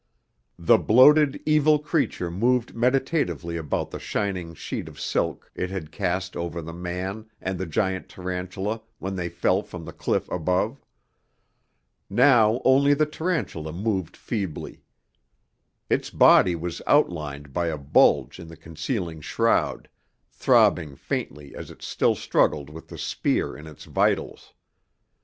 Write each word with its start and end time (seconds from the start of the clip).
The 0.57 0.79
bloated, 0.79 1.39
evil 1.45 1.77
creature 1.77 2.31
moved 2.31 2.73
meditatively 2.75 3.55
about 3.55 3.91
the 3.91 3.99
shining 3.99 4.55
sheet 4.55 4.87
of 4.87 4.99
silk 4.99 5.51
it 5.53 5.69
had 5.69 5.91
cast 5.91 6.35
over 6.35 6.59
the 6.59 6.73
man 6.73 7.27
and 7.39 7.59
the 7.59 7.67
giant 7.67 8.09
tarantula 8.09 8.81
when 8.97 9.15
they 9.15 9.29
fell 9.29 9.61
from 9.61 9.85
the 9.85 9.93
cliff 9.93 10.27
above. 10.31 10.83
Now 12.09 12.63
only 12.65 12.95
the 12.95 13.05
tarantula 13.05 13.71
moved 13.73 14.17
feebly. 14.17 14.81
Its 15.87 16.09
body 16.09 16.55
was 16.55 16.81
outlined 16.87 17.53
by 17.53 17.67
a 17.67 17.77
bulge 17.77 18.39
in 18.39 18.47
the 18.47 18.57
concealing 18.57 19.21
shroud, 19.21 19.87
throbbing 20.31 20.95
faintly 20.95 21.53
as 21.53 21.69
it 21.69 21.83
still 21.83 22.15
struggled 22.15 22.71
with 22.71 22.87
the 22.87 22.97
spear 22.97 23.55
in 23.55 23.67
its 23.67 23.85
vitals. 23.85 24.51